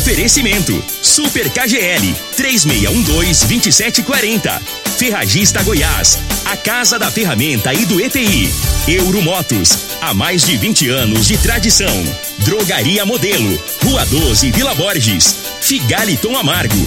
[0.00, 4.62] Oferecimento: Super KGL 3612-2740.
[4.96, 8.50] Ferragista Goiás, a casa da ferramenta e do EPI.
[8.88, 12.02] Euromotos, há mais de 20 anos de tradição.
[12.38, 15.36] Drogaria Modelo, Rua 12, Vila Borges.
[15.60, 16.86] Figaliton Amargo.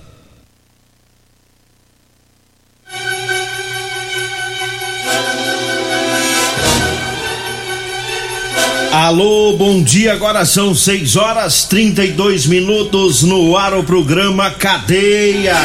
[8.91, 10.11] Alô, bom dia.
[10.11, 15.55] Agora são 6 horas 32 minutos no ar o programa Cadeia.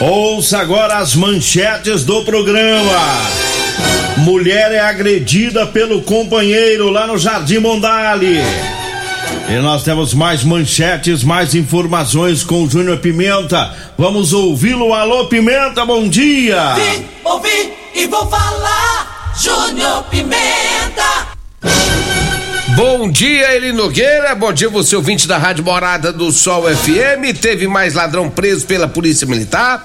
[0.00, 3.02] Ouça agora as manchetes do programa.
[4.18, 8.38] Mulher é agredida pelo companheiro lá no Jardim Mondale.
[9.48, 13.74] E nós temos mais manchetes, mais informações com o Júnior Pimenta.
[13.98, 14.94] Vamos ouvi-lo.
[14.94, 16.74] Alô, Pimenta, bom dia.
[16.74, 19.32] Vim, ouvi e vou falar.
[19.36, 21.25] Júnior Pimenta.
[22.76, 24.34] Bom dia, Eli Nogueira.
[24.34, 27.34] Bom dia, você ouvinte da Rádio Morada do Sol FM.
[27.40, 29.82] Teve mais ladrão preso pela Polícia Militar.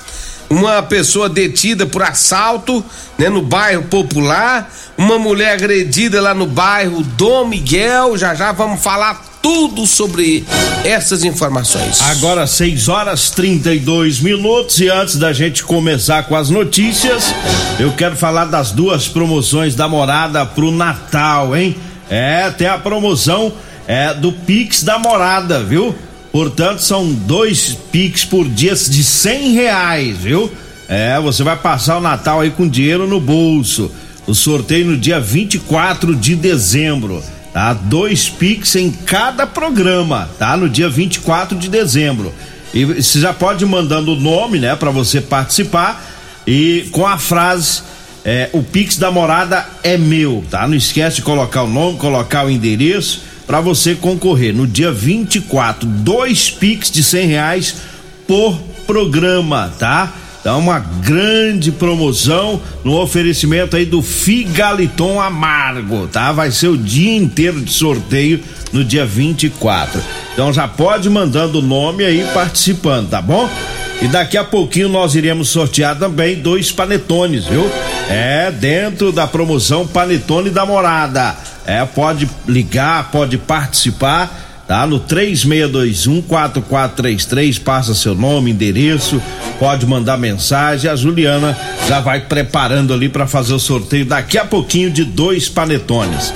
[0.50, 2.84] Uma pessoa detida por assalto,
[3.18, 4.70] né, no bairro Popular.
[4.98, 8.18] Uma mulher agredida lá no bairro Dom Miguel.
[8.18, 10.46] Já já vamos falar tudo sobre
[10.84, 12.02] essas informações.
[12.02, 17.34] Agora 6 horas 32 minutos e antes da gente começar com as notícias,
[17.80, 21.74] eu quero falar das duas promoções da morada pro Natal, hein?
[22.12, 23.54] É, tem a promoção
[23.88, 25.96] é, do Pix da morada, viu?
[26.30, 30.52] Portanto, são dois Pix por dia de cem reais, viu?
[30.90, 33.90] É, você vai passar o Natal aí com dinheiro no bolso.
[34.28, 37.24] O sorteio no dia 24 de dezembro,
[37.54, 37.72] tá?
[37.74, 40.58] Dois Pix em cada programa, tá?
[40.58, 42.34] No dia 24 de dezembro.
[42.74, 46.06] E você já pode ir mandando o nome, né, para você participar
[46.46, 47.82] e com a frase
[48.24, 50.68] é, o Pix da morada é meu, tá?
[50.68, 55.88] Não esquece de colocar o nome, colocar o endereço para você concorrer no dia 24,
[55.88, 57.76] dois Pix de cem reais
[58.28, 60.14] por programa, tá?
[60.40, 66.32] Então uma grande promoção no oferecimento aí do Figaliton Amargo, tá?
[66.32, 68.40] Vai ser o dia inteiro de sorteio
[68.74, 70.02] no dia 24.
[70.34, 73.48] Então já pode mandando o nome aí participando, tá bom?
[74.02, 77.70] E daqui a pouquinho nós iremos sortear também dois panetones, viu?
[78.10, 81.36] É, dentro da promoção Panetone da Morada.
[81.68, 84.88] É, pode ligar, pode participar, tá?
[84.88, 89.22] No 3621-4433, passa seu nome, endereço,
[89.60, 90.90] pode mandar mensagem.
[90.90, 91.56] A Juliana
[91.88, 96.34] já vai preparando ali para fazer o sorteio daqui a pouquinho de dois panetones.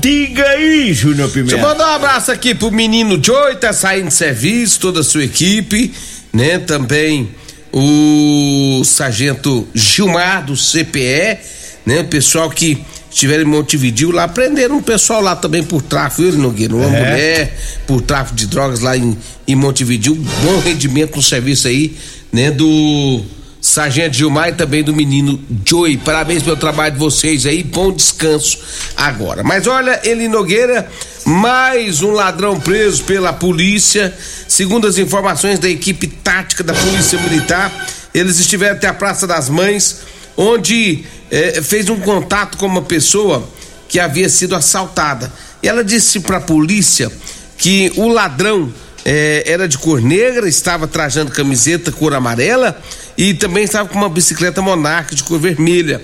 [0.00, 1.54] Diga aí, Júnior Pimenta.
[1.54, 5.04] Deixa eu mandar um abraço aqui pro menino Joey, tá saindo de serviço, toda a
[5.04, 5.94] sua equipe
[6.38, 6.56] né?
[6.60, 7.30] Também
[7.72, 11.38] o sargento Gilmar do CPE,
[11.84, 12.00] né?
[12.00, 16.40] O pessoal que estiver em Montevidil lá, prenderam um pessoal lá também por tráfico, viu,
[16.40, 16.76] Nogueira?
[16.76, 17.10] Uma é.
[17.10, 21.96] mulher por tráfico de drogas lá em, em Montevidil, bom rendimento no serviço aí,
[22.32, 22.52] né?
[22.52, 23.20] Do
[23.68, 25.98] Sargento Gilmar e também do menino Joey.
[25.98, 28.58] Parabéns pelo trabalho de vocês aí, bom descanso
[28.96, 29.44] agora.
[29.44, 30.90] Mas olha, ele Nogueira,
[31.26, 34.16] mais um ladrão preso pela polícia.
[34.48, 37.70] Segundo as informações da equipe tática da Polícia Militar,
[38.14, 40.00] eles estiveram até a Praça das Mães,
[40.34, 43.46] onde eh, fez um contato com uma pessoa
[43.86, 45.30] que havia sido assaltada.
[45.62, 47.12] E ela disse para a polícia
[47.58, 48.72] que o ladrão
[49.10, 52.78] eh, era de cor negra, estava trajando camiseta cor amarela
[53.16, 56.02] e também estava com uma bicicleta monarca de cor vermelha.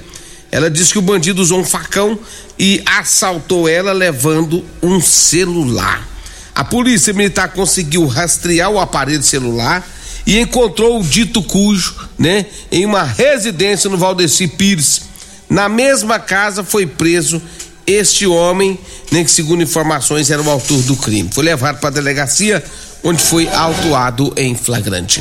[0.50, 2.18] Ela disse que o bandido usou um facão
[2.58, 6.08] e assaltou ela levando um celular.
[6.54, 9.86] A polícia militar conseguiu rastrear o aparelho celular
[10.26, 15.02] e encontrou o dito cujo, né, em uma residência no Valdeci Pires.
[15.50, 17.42] Na mesma casa foi preso
[17.86, 18.78] este homem,
[19.10, 21.28] né, que segundo informações era o autor do crime.
[21.30, 22.64] Foi levado para a delegacia,
[23.04, 25.20] onde foi autuado em flagrante.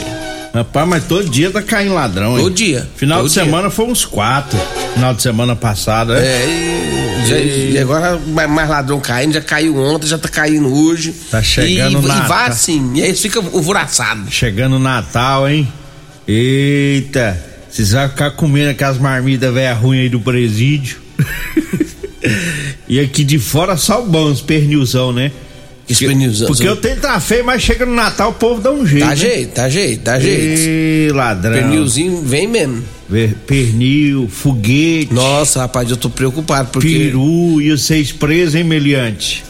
[0.54, 2.44] Rapaz, mas todo dia tá caindo ladrão, hein?
[2.44, 2.88] Todo dia.
[2.96, 3.44] Final todo de dia.
[3.44, 4.60] semana foi uns quatro.
[4.94, 6.20] Final de semana passado, né?
[6.24, 11.12] É, e, já, e agora mais ladrão caindo, já caiu ontem, já tá caindo hoje.
[11.32, 14.30] Tá chegando e, na- E vai assim, e aí fica alvoroçado.
[14.30, 15.68] Chegando o Natal, hein?
[16.28, 17.36] Eita!
[17.68, 21.02] Vocês vão ficar comendo aquelas marmitas velha ruim aí do presídio.
[22.88, 25.32] e aqui de fora só os pernilzão, né?
[25.88, 26.48] Pernilzão.
[26.48, 29.06] Porque eu tenho tá feio, mas chega no Natal o povo dá um jeito.
[29.06, 29.16] Dá né?
[29.16, 30.62] jeito, dá jeito, dá jeito.
[30.62, 31.54] Ê, ladrão.
[31.54, 32.84] Pernilzinho vem mesmo.
[33.46, 36.88] Pernil, foguete, Nossa, rapaz, eu tô preocupado porque.
[36.88, 39.44] peru e vocês presos, hein, Meliante?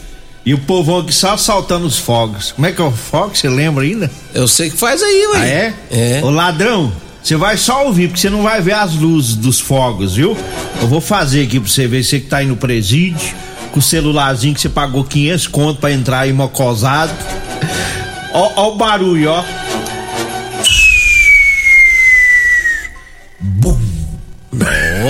[0.46, 2.52] E o povão aqui só saltando os fogos.
[2.52, 3.34] Como é que é o fogo?
[3.34, 4.12] Você lembra ainda?
[4.34, 5.38] Eu sei que faz aí, ué.
[5.38, 5.74] Ah, é?
[5.90, 6.22] É.
[6.22, 6.92] Ô ladrão,
[7.24, 10.36] você vai só ouvir, porque você não vai ver as luzes dos fogos, viu?
[10.82, 13.34] Eu vou fazer aqui pra você ver, você que tá aí no presídio,
[13.74, 17.12] com o celularzinho que você pagou 500 conto pra entrar aí mocosado.
[18.32, 19.44] Ó, ó o barulho, ó.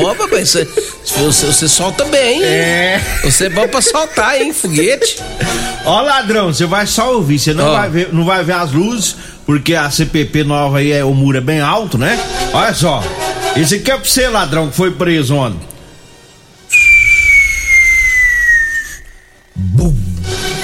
[0.01, 0.65] Ô, papai, você,
[1.03, 2.43] você, você solta bem, hein?
[2.43, 3.01] É.
[3.25, 4.53] Você é bom pra soltar, hein?
[4.53, 5.17] Foguete.
[5.83, 7.73] Ó ladrão, você vai só ouvir, você não, Ó.
[7.73, 11.37] vai ver, não vai ver as luzes, porque a CPP nova aí, é, o muro
[11.37, 12.17] é bem alto, né?
[12.53, 13.03] Olha só,
[13.57, 15.72] esse aqui é pra você, ladrão, que foi preso ontem.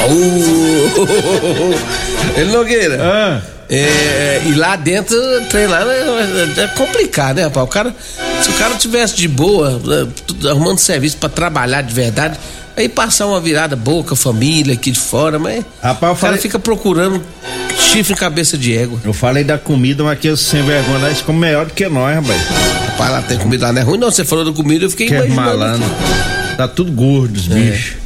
[2.36, 2.98] Ele Nogueira.
[3.02, 5.16] Ah, É, e lá dentro,
[5.50, 7.66] treinar é, é complicado, né, rapaz?
[7.66, 7.96] O cara,
[8.42, 12.40] se o cara tivesse de boa, é, tudo arrumando serviço pra trabalhar de verdade,
[12.76, 16.16] aí passar uma virada boa com a família aqui de fora, mas Rapaz, o cara
[16.16, 17.22] falei- fica procurando
[17.78, 19.00] chifre em cabeça de égua.
[19.06, 22.16] eu falei da comida, mas aqueles sem vergonha, lá, eles comem melhor do que nós,
[22.16, 22.42] rapaz.
[22.88, 25.08] Rapaz, lá tem comida lá, não é ruim não, você falou da comida, eu fiquei
[25.08, 25.60] Que é imaginando.
[25.60, 25.90] malandro.
[26.58, 27.99] Tá tudo gordo, os bichos.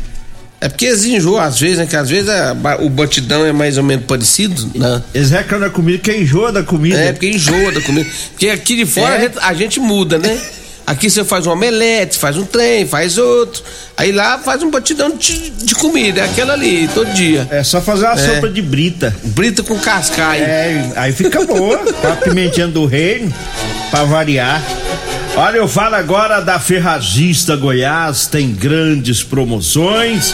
[0.63, 1.85] É porque eles enjoam às vezes, né?
[1.85, 5.01] Que às vezes a- o batidão é mais ou menos parecido, né?
[5.13, 6.97] Eles reclamam da comida, que enjoa da comida.
[6.97, 8.09] É, porque enjoa da comida.
[8.31, 9.17] Porque aqui de fora É.
[9.17, 10.39] a, gente, a gente muda, né?
[10.87, 13.61] Aqui você faz um omelete, faz um trem, faz outro.
[13.97, 17.47] Aí lá faz um batidão de, de comida, é aquela ali, todo dia.
[17.51, 18.35] É só fazer uma É.
[18.35, 19.13] sopa de brita.
[19.23, 20.43] Brita com cascaio.
[20.43, 21.79] É, aí fica boa.
[22.03, 23.33] a pimentinha do reino,
[23.91, 24.61] pra variar.
[25.35, 30.33] Olha, eu falo agora da Ferragista Goiás, tem grandes promoções.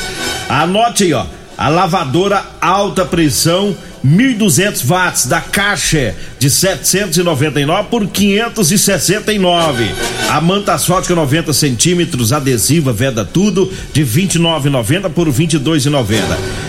[0.49, 1.25] Anote aí, ó.
[1.57, 3.75] A lavadora alta pressão
[4.05, 9.89] 1.200 watts da Caixa de 799 por 569.
[10.29, 16.21] A manta asfáltica 90 centímetros adesiva veda tudo de 29,90 por 22,90.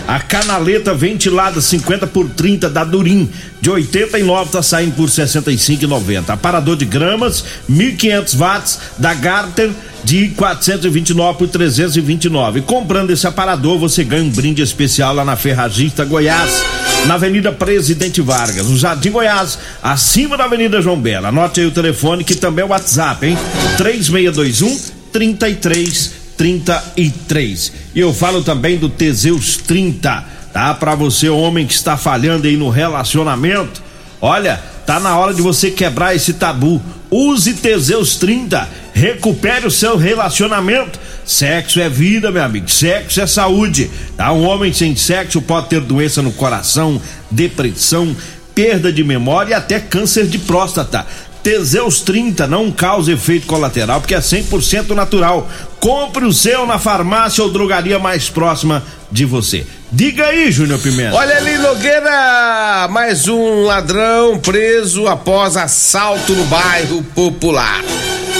[0.07, 3.29] A canaleta ventilada 50 por 30 da Durim
[3.61, 6.29] de 89 tá saindo por 65,90.
[6.29, 9.71] Aparador de gramas 1.500 watts da Garter
[10.03, 12.61] de 429 por 329.
[12.61, 16.63] Comprando esse aparador, você ganha um brinde especial lá na Ferragista Goiás,
[17.07, 21.29] na Avenida Presidente Vargas, no Jardim Goiás, acima da Avenida João Bela.
[21.29, 23.35] Anote aí o telefone que também é o WhatsApp, hein?
[23.77, 24.79] 3621
[25.11, 27.73] 3333.
[27.93, 30.73] E eu falo também do Teseus 30, tá?
[30.75, 33.83] Para você, homem que está falhando aí no relacionamento.
[34.21, 36.79] Olha, tá na hora de você quebrar esse tabu.
[37.09, 40.97] Use Teseus 30, recupere o seu relacionamento.
[41.31, 42.69] Sexo é vida, meu amigo.
[42.69, 43.89] Sexo é saúde.
[44.17, 44.33] Tá?
[44.33, 47.01] Um homem sem sexo pode ter doença no coração,
[47.31, 48.13] depressão,
[48.53, 51.07] perda de memória e até câncer de próstata.
[51.41, 55.49] Teseus 30 não causa efeito colateral porque é 100% natural.
[55.79, 59.65] Compre o seu na farmácia ou drogaria mais próxima de você.
[59.89, 61.15] Diga aí, Júnior Pimenta.
[61.15, 62.89] Olha ali, Nogueira!
[62.89, 67.81] Mais um ladrão preso após assalto no bairro popular.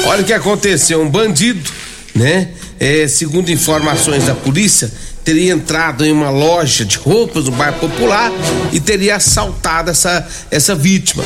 [0.05, 1.71] Olha o que aconteceu: um bandido,
[2.13, 2.49] né?
[2.83, 4.91] É, segundo informações da polícia,
[5.23, 8.31] teria entrado em uma loja de roupas no bairro popular
[8.73, 11.23] e teria assaltado essa, essa vítima.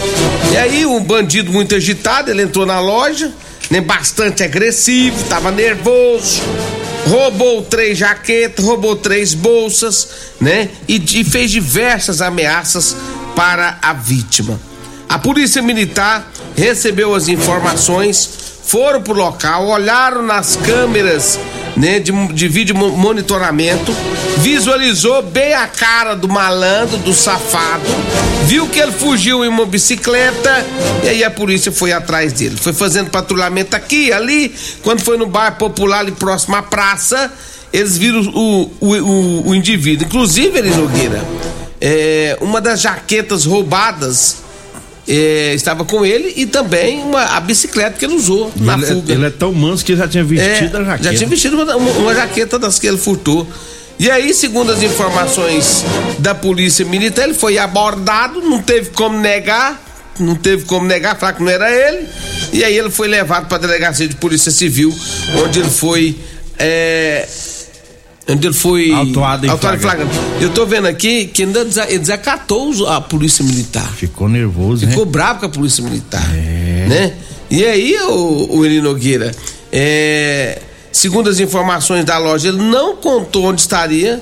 [0.52, 3.32] E aí, um bandido muito agitado, ele entrou na loja,
[3.72, 3.80] né?
[3.80, 6.42] Bastante agressivo, tava nervoso
[7.08, 10.10] roubou três jaquetas, roubou três bolsas,
[10.42, 10.70] né?
[10.88, 12.96] E, e fez diversas ameaças
[13.36, 14.60] para a vítima.
[15.08, 21.40] A polícia militar recebeu as informações, foram pro local, olharam nas câmeras,
[21.78, 23.96] né, de, de vídeo mo- monitoramento,
[24.38, 27.84] visualizou bem a cara do malandro, do safado,
[28.46, 30.66] viu que ele fugiu em uma bicicleta
[31.04, 32.56] e aí a polícia foi atrás dele.
[32.58, 34.54] Foi fazendo patrulhamento aqui, ali,
[34.84, 37.32] quando foi no bairro popular ali próximo à praça,
[37.74, 40.08] eles viram o, o, o, o indivíduo.
[40.08, 41.24] Inclusive, ele Nogueira,
[41.82, 44.38] é, uma das jaquetas roubadas
[45.08, 48.88] é, estava com ele e também uma, a bicicleta que ele usou na ele, é-
[48.88, 49.14] fuga.
[49.14, 51.04] ele é tão manso que já tinha vestido É, a jaqueta.
[51.12, 53.48] Já tinha vestido uma, uma- uma jaqueta das que ele furtou.
[53.98, 55.86] E aí, segundo as informações
[56.20, 59.82] da polícia militar, ele foi abordado, não teve como negar,
[60.20, 62.08] não teve como negar, falar que não era ele.
[62.52, 64.94] E aí ele foi levado para a delegacia de polícia civil,
[65.44, 66.16] onde ele foi.
[66.60, 67.28] é,
[68.28, 68.92] onde ele foi.
[68.92, 69.82] Autuado em flagrante.
[69.82, 70.12] flagrante.
[70.42, 73.92] Eu tô vendo aqui que ainda desacatou os- a polícia militar.
[73.94, 75.12] Ficou nervoso, Ficou né?
[75.12, 76.26] bravo com a polícia militar.
[76.36, 76.86] É.
[76.88, 77.14] Né?
[77.50, 79.32] E aí, o, o Eli Nogueira,
[79.72, 80.60] é,
[80.92, 84.20] segundo as informações da loja, ele não contou onde estaria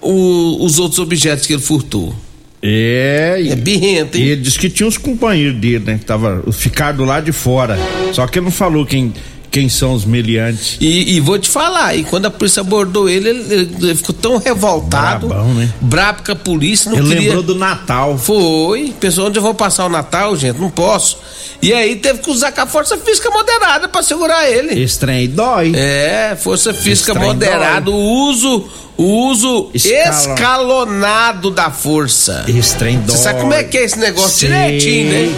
[0.00, 2.14] o, os outros objetos que ele furtou.
[2.62, 4.28] É, É birrento, E hein?
[4.28, 5.98] ele disse que tinha uns companheiros dele, né?
[5.98, 7.78] Que tava, ficaram do lado de fora.
[8.12, 9.12] Só que ele não falou quem,
[9.56, 10.76] quem são os meliantes.
[10.78, 14.36] E, e vou te falar, e quando a polícia abordou ele, ele, ele ficou tão
[14.36, 15.72] revoltado, Brabão, né?
[15.80, 17.22] brabo com a polícia, não ele queria...
[17.22, 18.18] lembrou do Natal.
[18.18, 21.16] Foi, pensou onde eu vou passar o Natal, gente, não posso.
[21.62, 24.86] E aí teve que usar com a força física moderada pra segurar ele.
[25.08, 25.72] Aí dói.
[25.74, 32.44] É, força física trem moderada, o uso, o uso Escala- escalonado da força.
[32.48, 33.16] Esse trem dói.
[33.16, 34.48] Você sabe como é que é esse negócio Sei.
[34.48, 35.34] direitinho, né?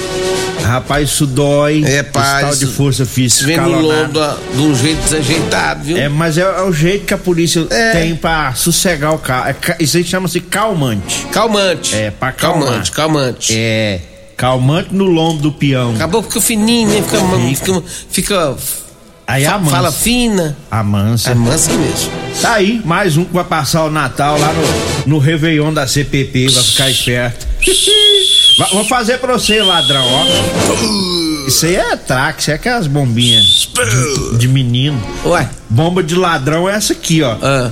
[0.65, 1.83] Rapaz, isso dói.
[1.85, 2.43] É, pai.
[2.43, 4.21] tal de força física Vem no lombo
[4.55, 5.97] de um jeito desajeitado, viu?
[5.97, 7.93] É, mas é, é o jeito que a polícia É.
[7.93, 9.49] tem pra sossegar o carro.
[9.49, 11.27] É isso aí chama-se calmante.
[11.33, 11.95] Calmante.
[11.95, 12.67] É, pra acalmar.
[12.69, 13.53] calmante, calmante.
[13.57, 14.01] É.
[14.37, 15.95] Calmante no lombo do peão.
[15.95, 17.03] Acabou fica fininho, né?
[17.03, 17.19] Fica.
[17.55, 18.57] fica, fica
[19.29, 19.71] Aí fa- a mansa.
[19.77, 20.57] fala fina.
[20.71, 21.31] A mansa.
[21.31, 22.11] É mansa mesmo.
[22.41, 24.51] Tá aí, mais um que vai passar o Natal lá
[25.05, 27.47] no, no Réveillon da CPP, vai ficar esperto.
[28.73, 31.47] Vou fazer pra você, ladrão, ó.
[31.47, 33.69] Isso aí é traque, isso é aquelas bombinhas
[34.33, 35.01] de, de menino.
[35.25, 35.49] Ué.
[35.69, 37.37] Bomba de ladrão é essa aqui, ó.
[37.43, 37.71] Ah.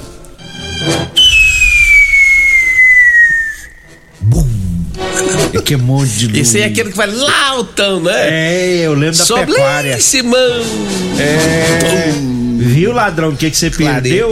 [5.62, 6.38] Que é um monte de luz.
[6.38, 8.28] Esse aí é aquele que vai lá altão, né?
[8.28, 9.92] É, eu lembro da pecuária.
[9.92, 10.62] Sobe Simão.
[11.18, 12.36] É.
[12.58, 14.30] Viu, ladrão, o que, que você perdeu?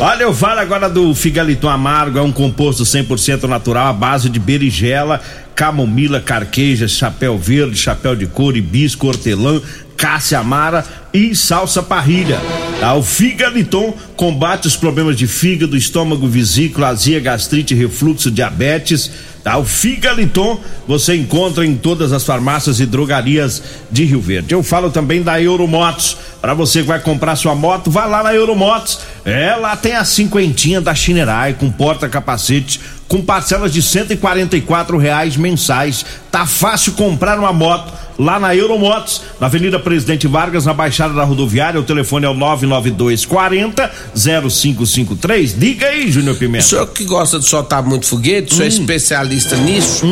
[0.00, 4.40] Olha, eu falo agora do Figaliton Amargo, é um composto 100% natural à base de
[4.40, 5.20] berigela,
[5.54, 9.62] camomila, carqueja, chapéu verde, chapéu de couro, hibisco, hortelã,
[9.96, 12.40] cássia amara e salsa parrilha.
[12.80, 12.94] Tá?
[12.94, 19.10] O Figaliton combate os problemas de fígado, estômago, vesícula, azia, gastrite, refluxo, diabetes.
[19.44, 19.58] Tá?
[19.58, 20.58] O Figaliton
[20.88, 24.54] você encontra em todas as farmácias e drogarias de Rio Verde.
[24.54, 26.16] Eu falo também da Euromotos.
[26.44, 28.98] Para você que vai comprar sua moto, vai lá na Euromotos.
[29.24, 36.04] É, lá tem a cinquentinha da Chinerai com porta-capacete, com parcelas de 144 reais mensais.
[36.30, 41.24] Tá fácil comprar uma moto lá na Euromotos, na Avenida Presidente Vargas, na Baixada da
[41.24, 41.80] Rodoviária.
[41.80, 45.58] O telefone é o 992 40 0553.
[45.58, 46.64] Diga aí, Júnior O Pimenta.
[46.64, 50.06] senhor que gosta de soltar muito foguete, o senhor é especialista nisso.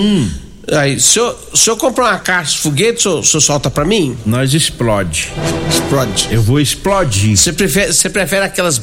[0.71, 3.71] Aí, se eu, se eu comprar uma caixa de foguete, o senhor, o senhor solta
[3.71, 4.17] pra mim?
[4.25, 5.33] Nós explode.
[5.69, 6.29] Explode.
[6.31, 7.37] Eu vou explodir.
[7.37, 8.81] Você prefere, você prefere aquelas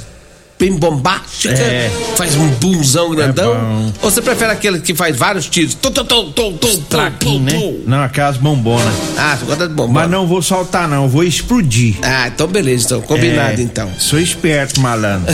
[0.59, 1.57] bem bombásticas?
[1.57, 1.89] É.
[2.17, 3.55] Faz um boomzão grandão?
[3.55, 3.93] bom.
[4.01, 5.73] Ou você prefere aquele que faz vários tiros?
[5.75, 7.73] Tum, tum, tum, tum, tum, Traquinho, tum, né?
[7.85, 8.93] Não, aquelas bombonas.
[9.17, 9.93] Ah, você gosta de bombom?
[9.93, 11.07] Mas não vou soltar, não.
[11.07, 11.95] Vou explodir.
[12.01, 13.01] Ah, então beleza, então.
[13.01, 13.89] Combinado, É, então.
[13.97, 15.33] Sou esperto, malandro.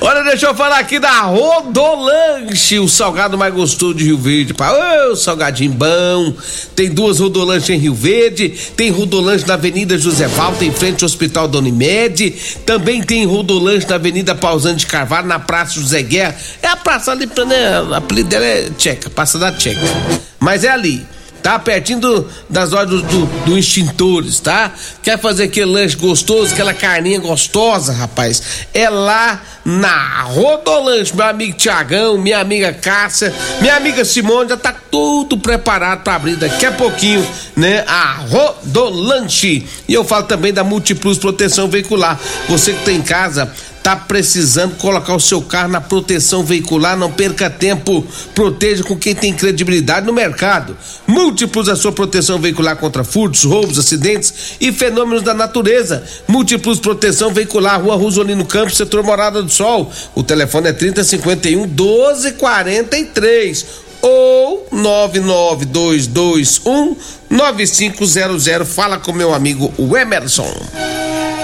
[0.00, 4.54] Olha, deixa eu falar aqui da Rodolanche, o salgado mais gostoso de Rio Verde.
[5.10, 6.34] Ô, salgadinho bom.
[6.76, 8.50] Tem duas Rodolanches em Rio Verde.
[8.76, 12.34] Tem Rodolanche na Avenida José Valta, em frente ao Hospital Dona Unimed.
[12.66, 16.36] Também tem Rodolanche na Avenida Pausante de Carvalho, na Praça José Guerra.
[16.62, 17.80] É a praça ali, né?
[17.82, 19.80] O apelido dela é Tcheca, Praça da Tcheca.
[20.40, 21.06] Mas é ali.
[21.42, 24.72] Tá pertinho do- das lojas do, do, do extintores, tá?
[25.02, 28.42] Quer fazer aquele lanche gostoso, aquela carninha gostosa, rapaz?
[28.72, 34.74] É lá na Rodolanche, meu amigo Tiagão, minha amiga Cássia, minha amiga Simone, já tá
[34.90, 37.84] tudo preparado para abrir daqui a pouquinho, né?
[37.86, 39.66] A Rodolanche.
[39.88, 42.18] E eu falo também da Multiplus Proteção Veicular.
[42.48, 43.50] Você que tem em casa,
[43.84, 48.02] tá precisando colocar o seu carro na proteção veicular, não perca tempo.
[48.34, 50.74] Proteja com quem tem credibilidade no mercado.
[51.06, 56.02] Múltiplos a sua proteção veicular contra furtos, roubos, acidentes e fenômenos da natureza.
[56.26, 59.92] Múltiplos proteção veicular, Rua Rosolino Campos, setor Morada do Sol.
[60.14, 63.66] O telefone é 3051 1243
[64.00, 66.96] ou 99221
[67.28, 68.66] 9500.
[68.66, 70.50] Fala com meu amigo o Emerson.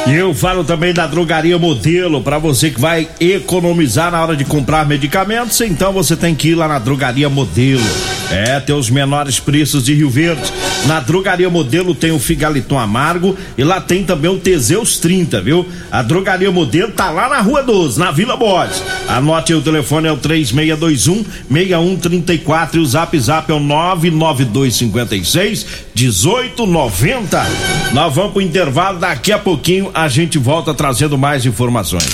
[0.06, 4.44] E eu falo também da drogaria modelo para você que vai economizar na hora de
[4.44, 7.84] comprar medicamentos, então você tem que ir lá na drogaria modelo.
[8.30, 10.42] É, tem os menores preços de Rio Verde.
[10.86, 15.66] Na drogaria modelo tem o Figaliton Amargo e lá tem também o Teseus 30, viu?
[15.90, 18.82] A drogaria modelo tá lá na Rua 12, na Vila Borges.
[19.06, 25.66] Anote aí o telefone é o 3621 6134 e o Zap Zap é o 99256
[25.94, 27.46] 1890.
[27.92, 32.08] Nós vamos pro intervalo, daqui a pouquinho a gente volta trazendo mais informações.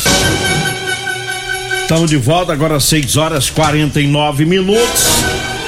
[1.83, 5.07] Estamos de volta agora 6 horas 49 minutos.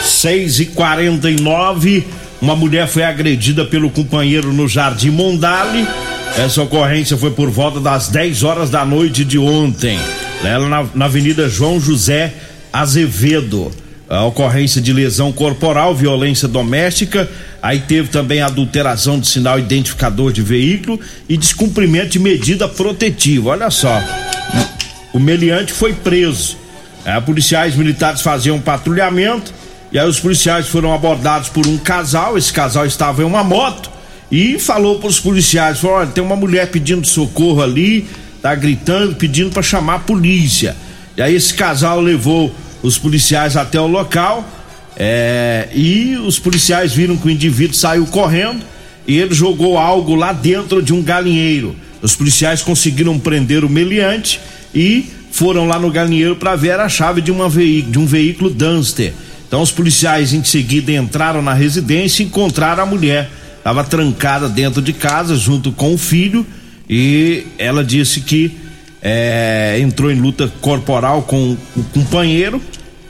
[0.03, 2.05] 6 e 49
[2.41, 5.87] Uma mulher foi agredida pelo companheiro no Jardim Mondale.
[6.37, 9.99] Essa ocorrência foi por volta das 10 horas da noite de ontem.
[10.45, 12.33] Ela na, na Avenida João José
[12.73, 13.73] Azevedo.
[14.09, 17.29] a ocorrência de lesão corporal, violência doméstica,
[17.61, 23.51] aí teve também adulteração de sinal identificador de veículo e descumprimento de medida protetiva.
[23.51, 24.01] Olha só,
[25.13, 26.57] o meliante foi preso.
[27.05, 29.53] É, policiais militares faziam patrulhamento
[29.91, 32.37] e aí os policiais foram abordados por um casal.
[32.37, 33.91] Esse casal estava em uma moto
[34.31, 38.07] e falou para os policiais: falou, olha, tem uma mulher pedindo socorro ali,
[38.43, 40.77] tá gritando, pedindo para chamar a polícia.
[41.17, 44.49] E aí esse casal levou os policiais até o local
[44.97, 48.65] é, e os policiais viram que o indivíduo saiu correndo
[49.07, 51.75] e ele jogou algo lá dentro de um galinheiro.
[52.03, 54.41] Os policiais conseguiram prender o meliante
[54.75, 59.13] e foram lá no galinheiro para ver a chave de, uma de um veículo Duster.
[59.49, 63.31] Então os policiais em seguida entraram na residência e encontraram a mulher.
[63.57, 66.47] Estava trancada dentro de casa junto com o filho
[66.89, 68.57] e ela disse que
[69.03, 72.61] é, entrou em luta corporal com o companheiro,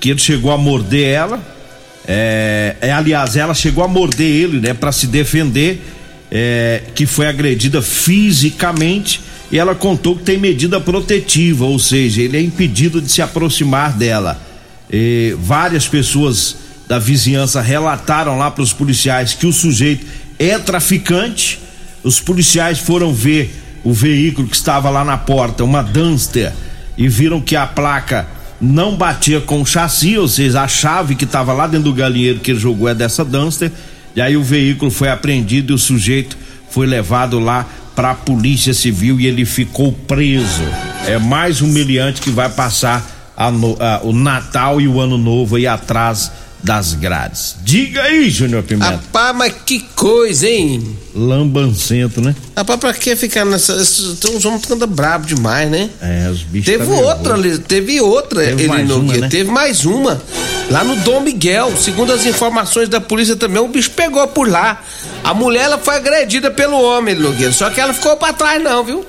[0.01, 1.59] que ele chegou a morder ela.
[2.07, 5.83] É, é aliás, ela chegou a morder ele, né, para se defender,
[6.31, 9.21] é, que foi agredida fisicamente.
[9.51, 13.97] E ela contou que tem medida protetiva, ou seja, ele é impedido de se aproximar
[13.97, 14.48] dela.
[14.91, 16.57] E várias pessoas
[16.89, 20.07] da vizinhança relataram lá para os policiais que o sujeito
[20.39, 21.61] é traficante.
[22.03, 23.55] Os policiais foram ver
[23.85, 26.53] o veículo que estava lá na porta, uma Duster,
[26.97, 28.27] e viram que a placa
[28.61, 32.41] não batia com o chassi, ou seja, a chave que estava lá dentro do galinheiro
[32.41, 33.71] que ele jogou é dessa Duster.
[34.17, 36.37] E aí o veículo foi apreendido e o sujeito
[36.71, 40.63] foi levado lá para a Polícia Civil e ele ficou preso.
[41.07, 45.55] É mais um meliante que vai passar a, a, o Natal e o Ano Novo
[45.55, 47.55] aí atrás das grades.
[47.63, 48.91] Diga aí, Júnior Pimenta.
[48.91, 50.99] Rapaz, mas que coisa, hein?
[51.15, 52.35] Lambancento, né?
[52.57, 53.77] Rapaz, pra que ficar nessa.
[54.21, 55.89] Tem uns homens que andam brabo demais, né?
[56.03, 56.67] É, os bichos.
[56.67, 59.29] Teve tá outra ali, teve outra, teve ele mais não uma, né?
[59.29, 60.21] Teve mais uma.
[60.69, 64.83] Lá no Dom Miguel, segundo as informações da polícia também, o bicho pegou por lá.
[65.23, 67.53] A mulher ela foi agredida pelo homem, Nogueira.
[67.53, 69.07] Só que ela ficou pra trás, não, viu?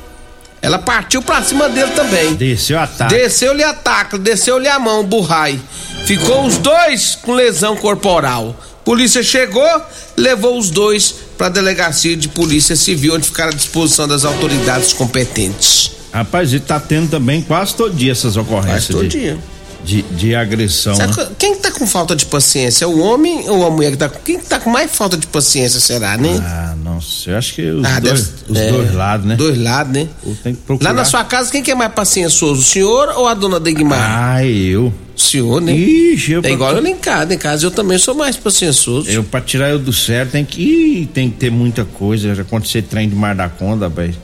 [0.62, 2.36] Ela partiu pra cima dele também.
[2.36, 3.16] Desceu a ataque.
[3.16, 5.60] Desceu-lhe a taca, desceu-lhe a mão, burrai.
[6.06, 8.56] Ficou os dois com lesão corporal.
[8.84, 9.70] Polícia chegou,
[10.18, 14.92] levou os dois para a delegacia de polícia civil, onde ficaram à disposição das autoridades
[14.94, 15.92] competentes.
[16.12, 18.88] Rapaz, ele tá tendo também quase todo dia essas ocorrências.
[18.88, 19.38] Quase todo de, dia.
[19.84, 20.98] De, de agressão.
[20.98, 21.08] Né?
[21.38, 22.86] quem que com falta de paciência?
[22.86, 24.20] É o homem ou a mulher que tá com.
[24.20, 26.38] Quem que tá com mais falta de paciência, será, né?
[26.44, 29.36] Ah, nossa, eu acho que os, Ah, dois, deve- os é, dois lados, né?
[29.36, 30.08] Dois lados, né?
[30.44, 30.92] Tem que procurar.
[30.92, 32.62] Lá na sua casa, quem que é mais paciencioso?
[32.62, 34.00] O senhor ou a dona Degmar?
[34.36, 34.94] Ah, eu.
[35.18, 35.74] O senhor, né?
[35.74, 37.34] Ixi, eu É igual eu em casa.
[37.34, 39.10] Em casa eu também sou mais paciencioso.
[39.10, 42.34] Eu, pra tirar eu do sério, tem que, ih, tem que ter muita coisa.
[42.36, 44.16] Já acontecer trem de mar da conta, velho.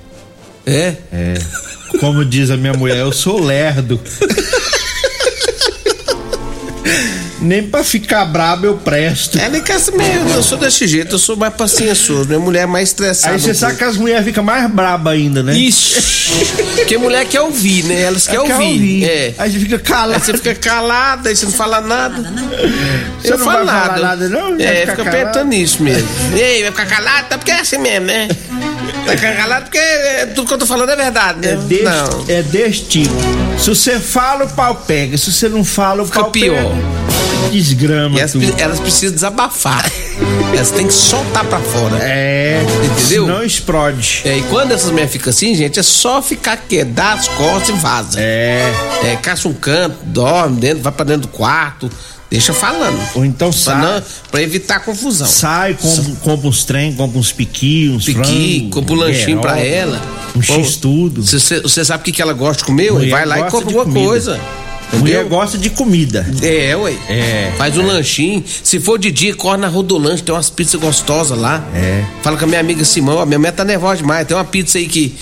[0.65, 0.95] É?
[1.11, 1.33] É.
[1.99, 3.99] Como diz a minha mulher, eu sou lerdo.
[7.45, 9.37] Nem pra ficar brabo eu presto.
[9.37, 12.25] É, nem casa mesmo, eu sou desse jeito, eu sou mais paciencioso.
[12.27, 13.35] Minha mulher é mais estressada.
[13.35, 13.85] Aí você sabe pouco.
[13.85, 15.55] que as mulheres ficam mais brabas ainda, né?
[15.55, 16.15] Ixi!
[16.75, 18.01] Porque mulher quer ouvir, né?
[18.01, 18.65] Elas querem Quer ouvir.
[18.73, 19.03] ouvir.
[19.05, 19.33] É.
[19.37, 20.19] Aí você fica Aí calado.
[20.25, 22.15] você fica calada, aí você não fala nada.
[23.21, 24.01] Você eu não falo vai falar nada.
[24.01, 24.59] nada, não?
[24.59, 26.07] É, fica apertando isso mesmo.
[26.35, 27.27] Ei, vai ficar calado?
[27.29, 28.27] Tá porque é assim mesmo, né?
[29.05, 31.53] Tá ficando calado porque é, tudo que eu tô falando é verdade, né?
[31.53, 32.25] É deste, Não.
[32.27, 33.15] é deste tipo.
[33.59, 35.17] Se você fala, o pau pega.
[35.17, 36.55] Se você não fala, o Fica pau pior.
[36.55, 37.05] pega.
[37.51, 39.85] Desgrama elas, elas precisam desabafar.
[40.55, 41.97] Elas têm que soltar pra fora.
[42.01, 42.61] É,
[42.97, 43.27] Entendeu?
[43.27, 44.21] Não explode.
[44.23, 47.69] É, e quando essas mulheres ficam assim, gente, é só ficar quieto, dá as costas
[47.69, 48.19] e vaza.
[48.21, 48.71] É.
[49.03, 51.91] É, caça um canto, dorme dentro, vai pra dentro do quarto,
[52.29, 52.99] deixa falando.
[53.15, 53.81] Ou então Pra, sai.
[53.81, 55.27] não, pra evitar confusão.
[55.27, 59.59] Sai, compra, compra uns trem, compra uns piqui, uns Piqui, frango, compra um lanchinho pra
[59.59, 60.01] ela.
[60.35, 61.23] Um x-tudo.
[61.23, 62.91] Você você sabe o que, que ela gosta de comer?
[62.91, 64.05] Mulher Vai lá e compra alguma comida.
[64.05, 64.39] coisa.
[64.93, 65.29] Mulher Entendeu?
[65.29, 66.25] gosta de comida.
[66.43, 66.93] É, ué.
[67.09, 67.51] É.
[67.57, 68.43] Faz um lanchinho.
[68.63, 71.63] Se for de dia, corre na Rodolanche, tem umas pizzas gostosas lá.
[71.73, 72.03] É.
[72.21, 74.27] Fala com a minha amiga Simão, a minha mulher tá nervosa demais.
[74.27, 75.15] Tem uma pizza aí que,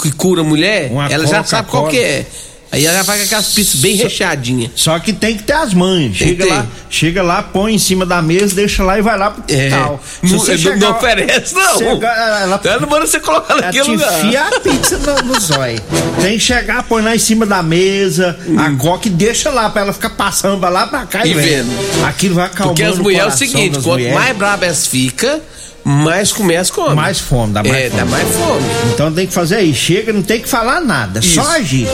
[0.00, 2.24] que cura a mulher, Uma ela já sabe qual que é.
[2.72, 4.70] Aí ela vai com aquelas pizzas bem recheadinhas.
[4.76, 6.16] Só que tem que ter as mães.
[6.16, 9.32] Tem Chega lá, chega lá, põe em cima da mesa, deixa lá e vai lá
[9.32, 9.64] pro É.
[9.70, 10.00] quintal.
[10.24, 11.78] Se Não, você chegar- não oferece, não.
[11.78, 14.24] Chegar, ela, Ela não manda você colocar naquele lugar.
[14.24, 15.80] enfia a pizza no, no zóio.
[16.22, 19.82] Tem que chegar, põe lá em cima da mesa, a coca e deixa lá pra
[19.82, 21.40] ela ficar passando pra lá pra cá e, Hum.
[21.40, 22.04] E vendo.
[22.06, 24.14] Aquilo vai acalmando Porque as mulheres é o seguinte, quanto mulheres.
[24.14, 25.40] mais braba elas ficam,
[25.84, 26.94] mais comer as come.
[26.94, 28.00] Mais fome, dá mais é, fome.
[28.00, 28.66] dá mais fome.
[28.92, 29.74] Então tem que fazer aí.
[29.74, 31.20] Chega, não tem que falar nada.
[31.20, 31.34] Isso.
[31.34, 31.88] Só agir.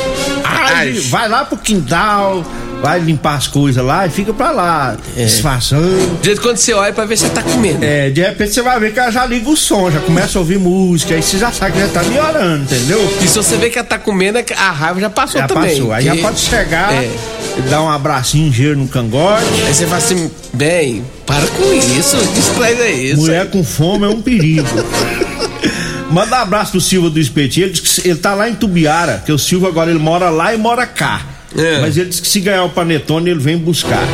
[0.44, 1.08] Age, Age.
[1.10, 2.44] vai lá pro quintal,
[2.86, 5.24] vai limpar as coisas lá e fica pra lá, é.
[5.24, 6.20] disfarçando.
[6.22, 7.84] De quando você olha pra ver se tá comendo.
[7.84, 10.40] É, de repente você vai ver que ela já liga o som, já começa a
[10.40, 13.00] ouvir música, aí você já sabe que já tá melhorando, entendeu?
[13.20, 15.70] E se você vê que ela tá comendo, a raiva já passou já também.
[15.70, 15.92] Passou.
[15.92, 16.16] Aí que...
[16.16, 17.10] já pode chegar, é.
[17.68, 19.42] dar um abracinho, gelo no cangote.
[19.66, 23.20] Aí você fala assim, bem, para com isso, que estresse é isso?
[23.20, 24.68] Mulher com fome é um perigo.
[26.08, 27.66] Manda um abraço pro Silva do Espetinho.
[27.66, 30.86] Ele, ele tá lá em Tubiara, que o Silva agora ele mora lá e mora
[30.86, 31.34] cá.
[31.58, 31.80] É.
[31.80, 34.06] Mas ele disse que se ganhar o panetone, ele vem buscar.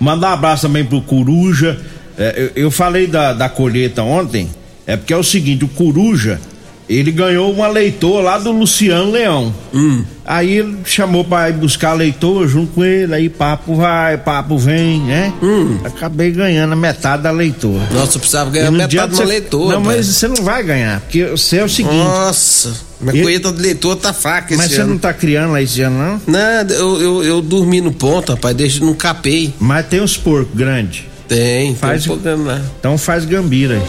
[0.00, 1.78] Manda um abraço também pro Coruja.
[2.16, 4.48] É, eu, eu, falei da, da colheita ontem,
[4.86, 6.40] é porque é o seguinte, o Coruja,
[6.88, 9.54] ele ganhou uma leitor lá do Luciano Leão.
[9.72, 10.04] Hum.
[10.26, 14.56] Aí ele chamou pra ir buscar a leitor junto com ele, aí papo vai, papo
[14.56, 15.32] vem, né?
[15.42, 15.78] Hum.
[15.84, 17.78] Acabei ganhando a metade da leitor.
[17.92, 19.24] Nossa, eu precisava ganhar metade da você...
[19.24, 19.72] leitor.
[19.72, 21.94] Não, mas você não vai ganhar, porque você é o seguinte.
[21.94, 23.22] Nossa, minha ele...
[23.22, 26.20] colheita de leitor tá fraca esse Mas você não tá criando lá esse ano, não?
[26.26, 29.52] Não, eu, eu, eu dormi no ponto, rapaz, deixa, não capei.
[29.58, 31.04] Mas tem uns porcos grandes.
[31.28, 32.60] Tem, faz, tem um lá.
[32.78, 33.82] Então faz gambira aí.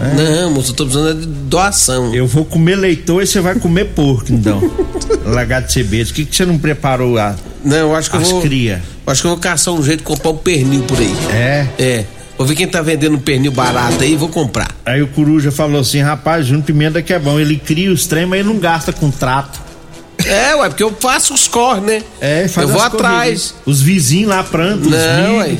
[0.00, 0.42] É.
[0.42, 2.14] Não, moço, eu tô precisando de doação.
[2.14, 4.60] Eu vou comer leitor e você vai comer porco, então.
[5.24, 6.12] Lagarto de cebejo.
[6.12, 7.34] O que, que você não preparou lá?
[7.64, 8.42] Não, eu acho que As eu vou.
[8.42, 8.82] Cria.
[9.06, 11.14] Acho que eu vou caçar um jeito de comprar um pernil por aí.
[11.32, 11.66] É?
[11.78, 12.04] É.
[12.36, 14.70] Vou ver quem tá vendendo um pernil barato aí e vou comprar.
[14.86, 17.40] Aí o Coruja falou assim: rapaz, Júnior Pimenta que é bom.
[17.40, 19.60] Ele cria os trem, mas ele não gasta com trato.
[20.24, 22.02] É, ué, porque eu faço os cor, né?
[22.20, 23.54] É, faz Eu vou atrás.
[23.64, 24.90] Os vizinhos lá plantam.
[24.90, 25.56] Não, ué.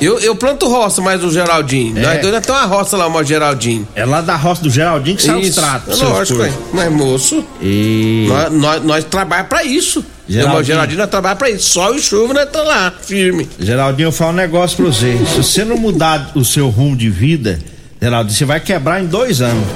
[0.00, 1.98] Eu, eu planto roça mais do Geraldinho.
[1.98, 2.02] É.
[2.02, 3.86] Nós dois tem uma roça lá, o Geraldinho.
[3.94, 6.00] É lá da roça do Geraldinho que sai os tratos.
[6.00, 6.52] É lógico, ué.
[6.72, 8.26] Mas, moço, e...
[8.28, 10.04] nós, nós, nós trabalhamos pra isso.
[10.28, 10.60] Geraldinho.
[10.60, 11.70] O Geraldinho nós trabalhamos pra isso.
[11.70, 13.48] Sol e chuva nós estamos lá, firme.
[13.58, 15.18] Geraldinho, eu falo um negócio pra você.
[15.26, 17.58] Se você não mudar o seu rumo de vida,
[18.00, 19.66] Geraldinho, você vai quebrar em dois anos.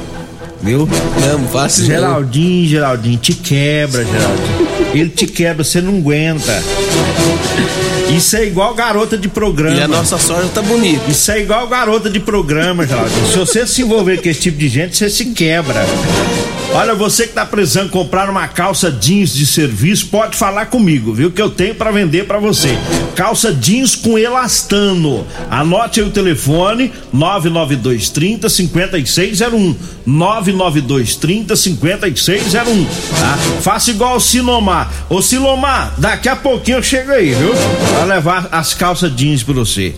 [0.62, 0.88] Viu?
[1.20, 1.84] Não, fácil.
[1.84, 4.68] Geraldinho, Geraldinho, te quebra, Geraldinho.
[4.94, 6.62] Ele te quebra, você não aguenta.
[8.10, 9.76] Isso é igual garota de programa.
[9.76, 11.10] E a nossa soja tá bonita.
[11.10, 13.26] Isso é igual garota de programa, Geraldinho.
[13.26, 15.84] Se você se envolver com esse tipo de gente, você se quebra.
[16.72, 21.30] Olha, você que tá precisando comprar uma calça jeans de serviço, pode falar comigo, viu?
[21.30, 22.76] Que eu tenho para vender para você.
[23.14, 25.24] Calça jeans com elastano.
[25.48, 29.76] Anote aí o telefone: 99230 5601.
[30.04, 32.84] 99230 5601.
[32.84, 33.38] Tá?
[33.60, 34.90] Faça igual o Sinomar.
[35.08, 37.54] Ô Silomar, daqui a pouquinho eu chego aí, viu?
[37.94, 39.94] Pra levar as calças jeans pra você.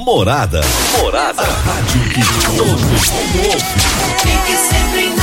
[0.00, 0.62] Morada.
[0.98, 1.42] Morada.
[1.42, 2.98] A rádio que todo mundo
[4.18, 5.14] Fique sempre em